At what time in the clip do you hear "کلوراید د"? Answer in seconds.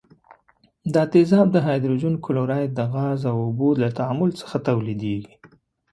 2.25-2.81